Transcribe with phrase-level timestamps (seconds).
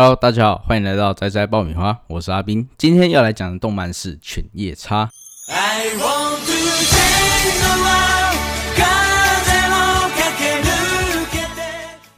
[0.00, 2.68] Hello，大家好，欢迎来到仔仔爆米花，我是阿斌。
[2.78, 5.06] 今天要来讲的动漫是《犬夜叉》。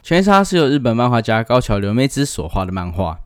[0.03, 3.19] 犬夜叉是由日本漫画家高桥留美子所画的漫画，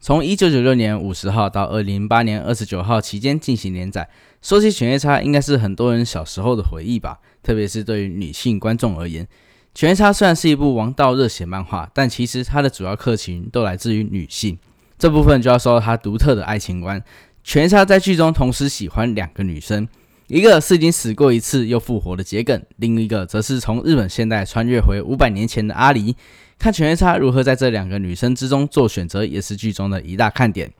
[0.00, 4.10] 从一九九六年五十号到二零零八年二十九号期间进行连载。
[4.42, 9.28] 说起犬夜叉，应该是很多人小时候的回忆吧，特别是对于女性观众而言。
[9.72, 14.58] 犬夜叉虽然是一部王道热血漫画，但其实它的主要客群都来自于女性。
[14.98, 17.02] 这部分就要说到它独特的爱情观。
[17.42, 19.88] 犬夜叉在剧中同时喜欢两个女生，
[20.26, 26.14] 一个是已经死过一次又复活的桔梗，另一个则是从日本现代穿越回五百年前的阿离。
[26.58, 30.70] 看犬夜叉如何在这两个女生之中做选择，也是剧中的一大看点。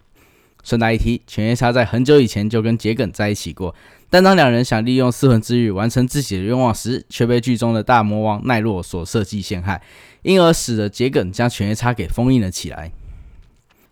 [0.62, 3.74] 顺带一提，犬夜叉在很久以前就跟桔梗在一起过。
[4.10, 9.80] 但当两人想利用四魂之玉完成自己的愿望时，却被剧中的大魔王奈落所设计陷害，
[10.22, 12.90] 因而使得桔梗将犬夜叉给封印了起来。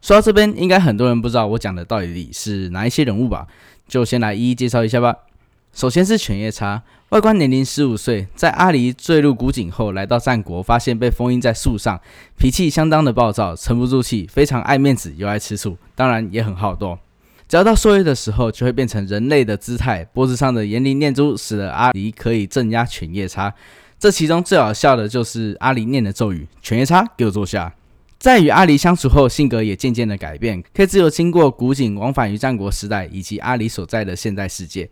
[0.03, 3.47] 说到这边，应该很多人不知道我讲的到底是哪一些人物吧？
[3.87, 5.15] 就先来一一介绍一下吧。
[5.73, 12.01] 首先是犬夜叉，外观年龄十五岁，在阿离坠入古井后，来到战国，发现被封印在树上，
[12.37, 16.99] 脾气相当的暴躁，沉不住气，非常爱面子又爱吃醋，当然也很好斗。
[17.49, 23.55] 只要到狩猎的时候，就会变成人类的姿态，脖子上的炎灵念珠使得阿狸可以镇压犬夜叉。
[23.99, 27.75] 这其中最好笑的就是阿狸念的咒语：“犬夜叉，给我坐下。”
[28.21, 34.91] 在与阿狸相处后，性格也渐渐的改变，可以自由经过古井，往返于战国时代以及阿狸所在的现代世界。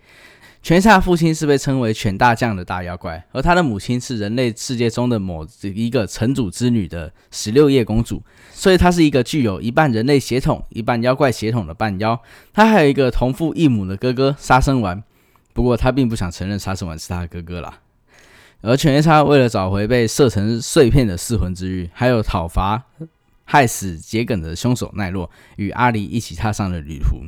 [0.67, 12.20] 犬夜叉父亲是被称为犬大将的大妖怪，而他的母亲是人类世界中的某一个城主之女的十六夜公主，所以他是一个具有一半人类血统、一半妖怪血统的半妖。
[12.53, 15.00] 他还有一个同父异母的哥哥杀生丸，
[15.53, 17.78] 不过他并不想承认杀生丸是他的哥哥啦。
[18.62, 22.83] 而犬夜叉为了找回被射成碎片的四魂之玉，还有讨伐
[23.44, 27.20] 害死桔梗的凶手奈落，与阿离一起踏上了旅途。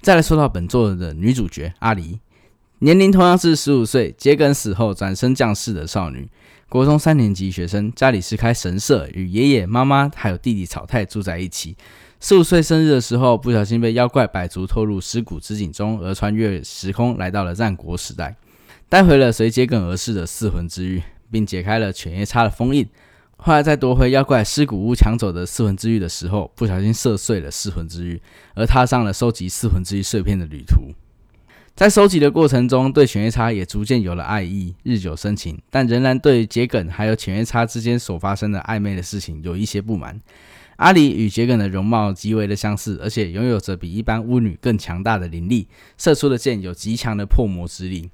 [0.00, 2.18] 再来说到本作的女主角阿离。
[2.82, 6.26] 年龄同样是十五岁，桔梗死后转生降世的少女，
[6.66, 11.76] 国中三年级学生，家里是开神社，与爷爷、妈妈还有弟弟草太住在一起。
[12.20, 18.34] 十五岁生日的时候，不小心被妖怪百足拖入尸骨之井中，而穿越时空来到了战国时代，
[18.88, 22.88] 带回了随桔梗而逝的四魂之玉，并解开了犬夜叉的封印。
[23.36, 28.22] 后来在夺回妖怪尸骨屋抢走的四魂之玉的时候，不小心射碎了四魂之玉，
[28.54, 30.94] 而踏上了收集四魂之玉碎片的旅途。
[31.76, 40.20] 在收集的过程中，对犬夜叉也逐渐有了爱意，日久生情，但仍然对桔梗还有犬夜叉之间所发生的暧昧的事情有一些不满。
[40.76, 48.10] 阿离与桔梗的容貌极为的相似，而且拥有着比一般巫女更强大的灵力，射出的箭有极强的破魔之力，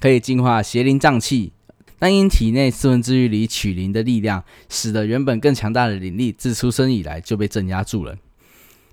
[0.00, 1.52] 可以净化邪灵瘴气。
[2.00, 8.16] 但因体内四魂之玉里取灵的力量，使得原本更强大的灵力自出生以来就被镇压住了。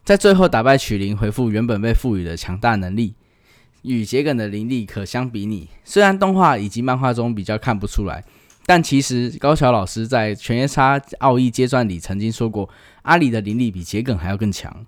[0.03, 3.16] 在最后打败取灵，恢复原本被赋予的强大能力。
[3.84, 8.23] 与桔梗的灵力可相比拟，虽然动画以及漫画中比较看不出来，
[8.66, 12.69] 但其实高桥老师在《犬夜叉奥义阶传》里曾经说过，
[13.03, 14.85] 阿里的灵力比桔梗还要更强。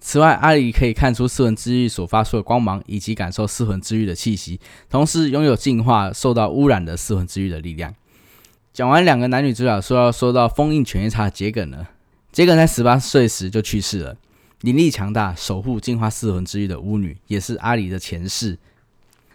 [0.00, 7.94] 此外，阿里可以看出四魂之玉所发出的光芒，以及感受四魂之玉的气息，同时拥有净化受到污染的四魂之玉的力量。
[8.72, 11.88] 讲完两个男女主角，说要说到封印犬夜叉的桔梗了。
[12.32, 14.16] 桔梗在十八岁时就去世了。
[14.62, 18.58] 灵力强大、守护净化四魂之玉的巫女，也是阿离的前世。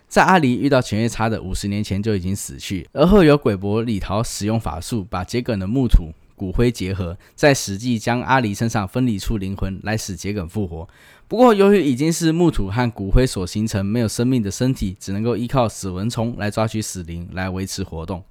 [0.10, 10.88] 在阿离遇到犬夜叉的五十年前就已经死去，而后由鬼伯李桃使用法术，把桔梗的木土骨灰结合，在实际将阿离身上分离出灵魂，来使桔梗复活。
[11.30, 18.24] 不过，由于已经是木土和骨灰所形成没有生命的身体，只能够依靠死蚊虫来抓取死灵来维持活动。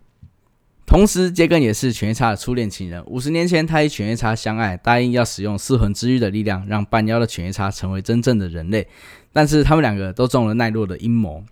[0.92, 3.02] 同时，桔梗也是犬夜叉的初恋情人。
[3.06, 8.86] 五十年前，他与犬夜叉相爱，答应要使用四魂之玉的力量，让半妖的犬夜叉成为真正的人类。
[9.32, 11.42] 但是，他们两个都中了奈落的阴谋。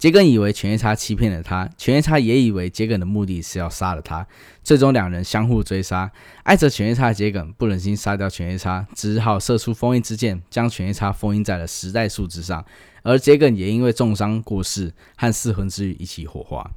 [0.00, 4.26] 桔梗以为犬夜叉欺骗了他，犬夜叉也以为桔梗的目的是要杀了他。
[4.64, 6.10] 最终，两人相互追杀。
[6.42, 12.64] 爱着犬夜叉的桔梗不忍心杀掉犬夜叉，只好射出封印之剑，将犬夜叉封印在了时代树之上。
[13.04, 16.68] 而桔梗也因为重伤过世，和四魂之玉一起火化。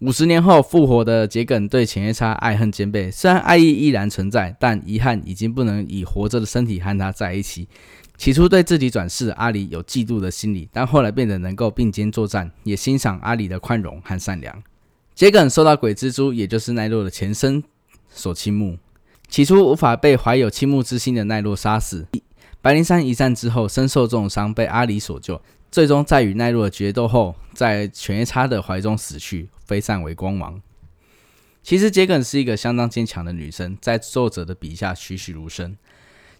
[0.00, 7.66] 五十年后复活的桔梗对犬夜叉爱恨兼备，虽然爱意依然存在，但遗憾已经不能以活着的身体和他在一起。
[8.16, 14.62] 起初对自己转世阿离有嫉妒的心理，但后来变得能够并肩作战，也欣赏阿离的宽容和善良。
[15.16, 17.60] 桔梗受到鬼蜘蛛，也就是奈落的前身
[18.08, 18.78] 所倾慕，
[19.28, 22.06] 起初无法被怀有倾慕之心的奈落杀死。
[22.62, 25.40] 白灵山一战之后，身受重伤，被阿离所救。
[25.70, 30.60] 最终在与奈落的决斗后，在犬夜叉的怀中死去，飞散为光芒。
[31.62, 35.76] 其实桔梗是一个相当坚强的女生，在作者的笔下栩栩如生。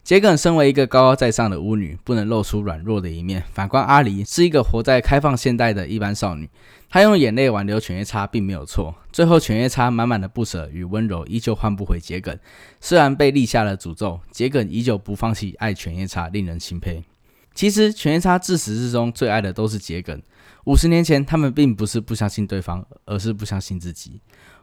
[0.03, 3.45] 桔梗身为一个高高在上的巫女，不能露出软弱的一面。
[3.53, 6.49] 反观阿离，是一个活在开放现代的一般少女，
[6.89, 8.95] 她用眼泪挽留犬夜叉，并没有错。
[9.13, 12.39] 最后，犬夜叉满满的不舍与温柔，依旧换不回桔梗。
[12.81, 17.05] 虽然被立下了诅咒，桔梗依旧不放弃爱犬夜叉，令人钦佩。
[17.59, 20.23] 其实，犬夜叉自始至终最爱的都是桔梗。
[20.67, 24.21] 五十年前，他们并不是不相信对方，而是不相信自己。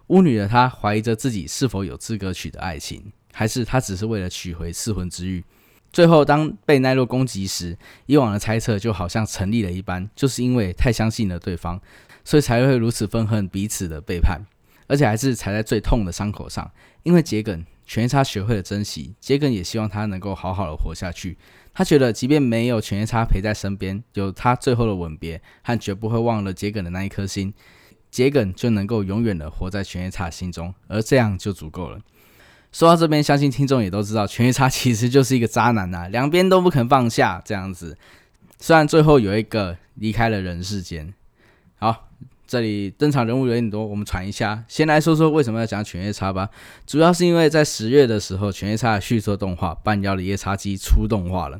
[0.07, 3.11] 巫女的她怀疑着自己是否有资格取得爱情。
[3.33, 5.43] 还是她只是为了取回噬魂之玉？
[5.91, 11.81] 最后，当被奈落攻击时，以往的猜测就好像成立了一般，就是因为太相信了对方，
[12.23, 14.39] 所以才会如此愤恨彼此的背叛，
[14.87, 16.69] 而且还是踩在最痛的伤口上。
[17.03, 21.37] 因为桔梗，犬夜叉学会了珍惜，桔梗也希望他能够好好的活下去。
[21.73, 27.53] 他觉得，即便没有犬夜叉陪在身边，有他最后的吻别和绝不会忘了桔梗的那一颗心，
[28.09, 31.99] 桔梗就能够永远的活在犬夜叉心中，而这样就足够了。
[32.71, 37.97] 说到这边，相信听众也都知道，犬夜叉其实就是一个渣男呐，两边都不肯放下这样子。
[38.59, 41.13] 虽然最后有一个离开了人世间。
[41.77, 42.07] 好，
[42.47, 44.63] 这里登场人物有点多，我们传一下。
[44.67, 46.49] 先来说说为什么要讲犬夜叉吧，
[46.85, 51.59] 主要是因为在十月的时候，犬夜叉的续作动画《半妖的夜叉姬》出动画了。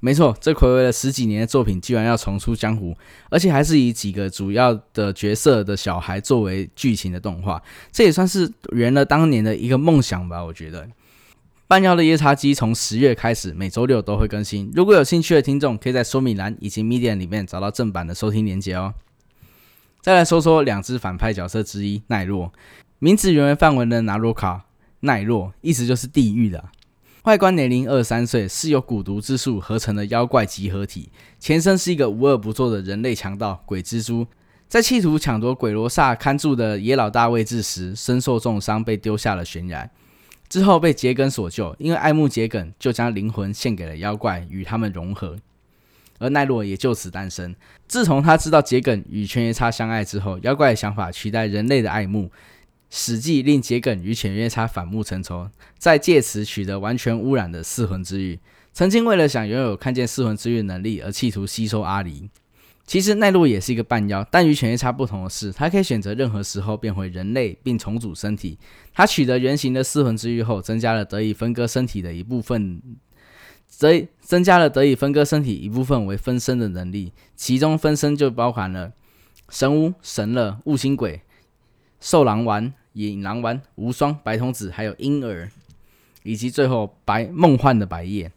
[0.00, 2.94] 没错，这暌违了十几年的作品居然要重出江湖，
[3.30, 10.44] 而且还是以几个主要的角色的小孩作为剧情的动画，这也算是圆了当年的一个梦想吧。
[10.44, 10.84] 我觉得
[11.66, 14.70] 《半妖的夜叉姬》从十月开始，每周六都会更新。
[14.74, 18.92] 如果有兴趣的听众，可以在说明栏以及 Media 里面找到正版的收听链接哦。
[20.06, 22.52] 再来说说两只反派角色之一奈落，
[23.00, 24.66] 名字原为梵文的拿洛卡，
[25.00, 26.64] 奈落意思就是地狱的。
[27.24, 31.10] 外观年龄二三岁，是由蛊毒之术合成的妖怪集合体。
[31.40, 34.24] 前身是一个无恶不作的人类强盗鬼蜘蛛，
[34.68, 39.90] 在企图抢夺鬼罗萨看住的野老大位置时，身受重伤，被丢下了悬崖。
[40.48, 45.36] 之后被桔梗所救，因为爱慕桔梗，就将灵魂献给了妖怪，与他们融合。
[46.18, 47.54] 而奈落也就此诞生。
[47.86, 52.30] 自从他知道桔梗与犬夜叉相爱之后，妖怪的想法取代人类的爱慕。
[52.88, 58.38] 史记令桔梗与犬夜叉反目成仇，在借此取得完全污染的噬魂之玉。
[58.72, 62.28] 曾经为了想拥有看见噬魂之玉能力而企图吸收阿离。
[62.86, 68.56] 其实奈落也是一个半妖，但与犬夜叉不同的是，他可以选择任何时候变回人类并重组身体。
[68.94, 72.80] 他取得原型的噬魂之玉后，增加了得以分割身体的一部分，
[73.76, 77.12] 则增加了得以分割身体一部分为分身的能力。
[77.34, 78.92] 其中分身就包含了
[79.50, 81.20] 神巫、神乐、悟星鬼。
[82.00, 85.50] 兽狼丸、引狼丸、无双、白童子，还有婴儿，
[86.22, 88.32] 以及最后白梦幻的白夜。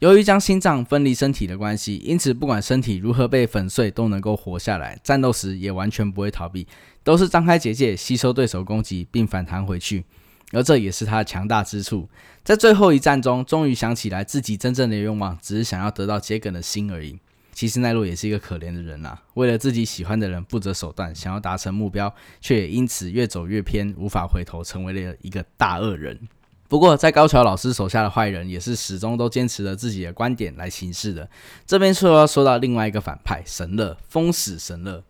[0.00, 4.98] 由于将心脏分离身体的关系，因此不管身体如何被粉碎，都能够活下来。
[5.04, 6.66] 战斗时也完全不会逃避，
[7.04, 10.04] 都是张开结界吸收对手攻击，并反弹回去。
[10.52, 12.08] 而这也是他的强大之处。
[12.42, 17.18] 在最后一战中，终于想起来自己真正的愿望，只是想要得到桔梗的心而已。
[17.52, 26.18] 其实奈落也是一个可怜的人呐，为了自己喜欢的人不择手段，想要达成目标，却也因此越走越偏，无法回头，成为了一个大恶人。
[26.68, 31.28] 不过，在高桥老师手下的坏人，也是始终都坚持了自己的观点来行事的。
[31.66, 35.04] 这边说要说到另外一个反派神乐，风死神乐，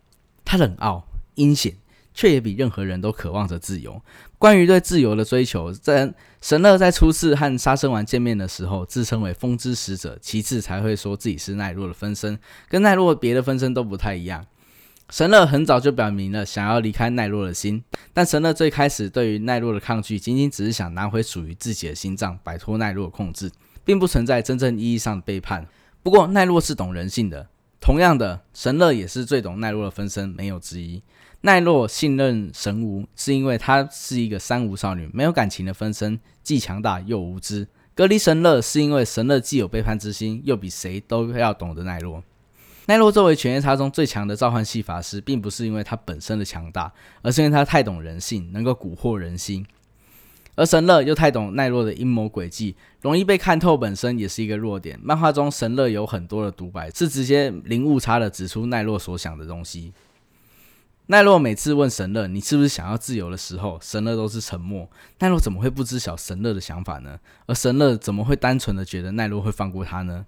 [0.45, 1.05] 他冷傲
[1.37, 1.77] 阴险。
[2.15, 4.01] 却也比任何人都渴望着自由。
[4.39, 14.47] 关于对自由的追求，在神乐在初次和杀生丸见面的时候，自称为风之使者，其次才会说自己是奈落的分身，跟奈落别的分身都不太一样。
[15.11, 17.83] 神乐很早就表明了想要离开奈落的心，
[18.15, 23.51] 但神乐最开始对于奈落的抗拒，仅仅只是想拿回属于自己的心脏，摆脱奈落控制，
[23.85, 25.67] 并不存在真正意义上的背叛。
[26.03, 27.49] 不过奈落是懂人性的，
[27.81, 31.03] 同样的，神乐也是最懂奈落的分身，没有之一。
[31.43, 37.67] 奈落信任神无，是因为她是一个三无少女，没有感情的分身，既强大又无知。
[37.95, 42.23] 隔离神乐是因为神乐既有背叛之心，又比谁都要懂得奈落。
[42.87, 46.93] 奈落作为犬夜叉中最强的召唤系法师，并不是因为他本身的强大，
[47.23, 49.65] 而是因为他太懂人性，能够蛊惑人心。
[50.57, 54.99] 而神乐又太懂奈落的阴谋诡计，容易被看透，本身也是一个弱点。
[55.03, 59.93] 漫画中神乐有很多的独白，是直接零误差的指出奈落所想的东西。
[61.11, 64.89] 奈落每次问神乐：“你是不是想要自由？”的时候，神乐都是沉默。
[65.19, 67.19] 奈落怎么会不知晓神乐的想法呢？
[67.47, 70.25] 而神乐怎么会单纯的觉得奈落会放过他呢？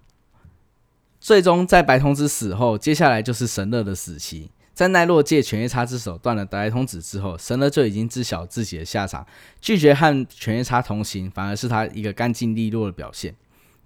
[1.20, 4.50] 最终，在白童子死后，接下来就是神乐的死期。
[4.74, 9.24] 在奈落借犬夜叉之手断了白童子之后，神乐就已经知晓自己的下场，
[9.60, 13.36] 拒绝和犬夜叉同行，反而是他一个干净利落的表现。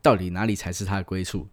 [0.01, 1.47] 到底哪里才是他的归处？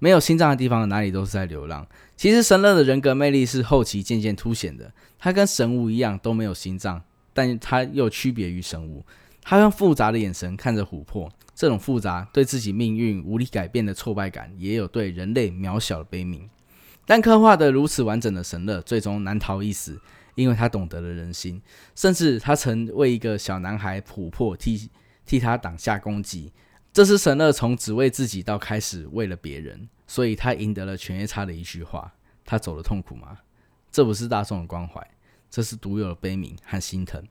[0.00, 1.86] 没有心脏的地方，哪里都是在流浪。
[2.16, 4.92] 其实神乐的人格魅力是后期渐渐凸显的。
[5.18, 7.00] 他跟神武一样都没有心脏，
[7.32, 9.04] 但他又区别于神巫。
[9.42, 16.40] 他用复杂的眼神看着琥珀，这种复杂对自己命运无力改变的挫败感，也有对人类渺小的悲悯。
[17.06, 20.00] 但刻画的如此完整的神乐，最终难逃一死，
[20.34, 21.60] 因为他懂得了人心，
[21.94, 24.88] 甚至他曾为一个小男孩琥珀替
[25.26, 26.52] 替他挡下攻击。
[26.92, 32.12] 这是神乐从只为自己到开始为了别人，所以他赢得了犬夜叉的一句话：
[32.44, 33.38] 他走的痛苦吗？
[33.92, 35.06] 这不是大众的关怀，
[35.50, 37.22] 这是独有的悲悯和心疼。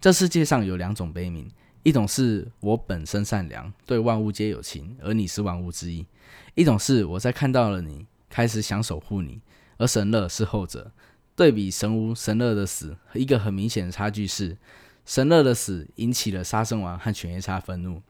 [0.00, 1.46] 这世界上有两种悲悯，
[1.82, 6.04] 一种是我本身善良，对万物皆有情，而你是万物之一；
[6.54, 8.06] 一种是我在看到了你。
[8.28, 9.42] 开始想守护你，
[9.76, 10.90] 而神乐是后者。
[11.36, 14.56] 对比神无神乐的死，一个很明显的差距是，
[15.04, 18.00] 神乐的死引起了杀生王和犬夜叉愤怒。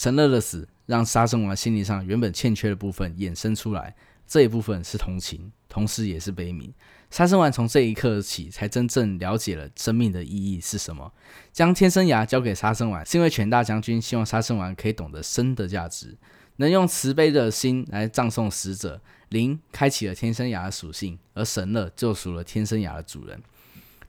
[0.00, 3.94] 神乐的死让杀生丸心理上原本欠缺的部分衍生出来，
[4.26, 6.70] 这一部分是同情，同时也是悲悯。
[7.10, 11.12] 杀生丸从这一刻起才真正了解了生命的意义是什么。
[11.52, 16.16] 将天生牙交给杀生丸，是因为犬大将军希望杀生丸可以懂得生的价值，
[16.56, 19.02] 能用慈悲的心来葬送死者。
[19.28, 23.42] 灵开启了天生牙的属性，而神乐救赎了天生牙的主人。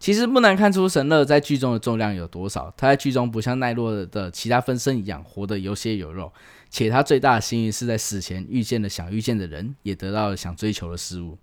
[0.01, 2.74] 其实不难看出神乐在剧中的重量有多少。
[2.75, 6.34] 他在剧中不像奈落的其他分身一样活得有血有肉，
[6.72, 11.38] 且他最大的幸运是在死前遇见了想遇见的人，也得到了想追求的事物。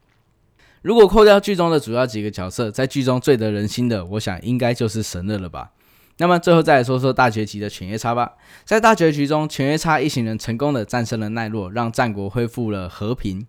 [0.83, 5.71] 如果扣掉剧中的主要几个角色，在剧中最得人心的，我想应该就是神乐了吧。
[6.17, 8.33] 那么最后再来说说大结局的犬夜叉吧。
[8.65, 13.47] 在大结局中，犬夜叉一行人成功的战胜了奈落，让战国恢复了和平。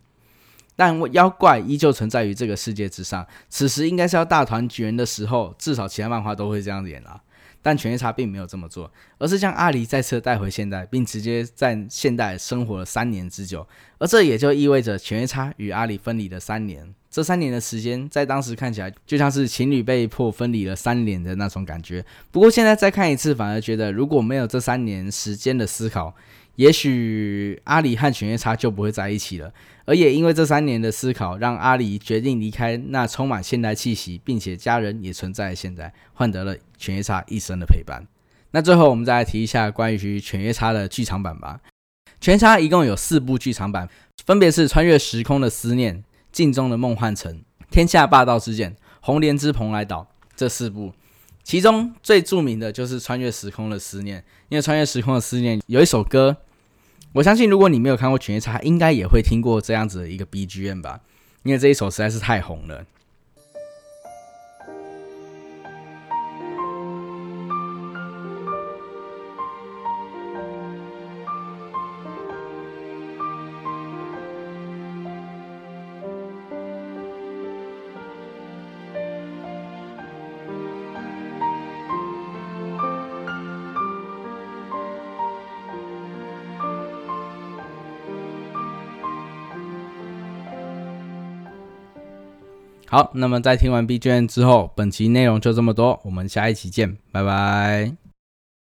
[0.79, 7.19] 但妖怪依旧存在于这个世界之上，此时应该是要大团圆的时候，至少其他漫画都会这样演啊。
[7.61, 13.67] 但犬夜叉并没有这么做，而是将阿离再次带回现代，并直接在现代生活了三年之久。
[13.97, 16.95] 而这也就意味着犬夜叉与阿离分离了三年。
[17.11, 22.05] 这三年的时间，在当时看起来就像是情侣被迫分离了三年的那种感觉。
[22.31, 26.15] 不过现在再看一次，反而觉得如果没有这三年时间的思考，
[26.59, 29.49] 也许阿离和犬夜叉就不会在一起了。
[29.85, 38.05] 而也因为这三年的思考，让阿离决定离开那充满现代气息，并且家人也存在现在，换得了犬夜叉一生的陪伴。
[38.51, 41.61] 那最后我们再来提一下关于犬夜叉的剧场版吧。
[42.19, 43.87] 犬夜叉一共有四部剧场版，
[44.25, 45.95] 分别是《穿越时空的思念》、
[46.33, 47.33] 《镜中的梦幻城》、
[47.71, 50.01] 《天下霸道之剑》、《红莲之蓬莱岛》
[50.35, 50.91] 这四部。
[51.41, 56.35] 其中最著名的就是《穿越时空的思念》，因为《穿越时空的思念》有一首歌。
[57.13, 60.99] 我相信，如果你没有看过《犬夜叉》，应该也会听过这样子的一个 BGM 吧，
[61.43, 62.85] 因为这一首实在是太红了。
[92.89, 98.08] 好，那么在听完 B 卷之后，本期内容就这么多，我们下一期见，拜拜。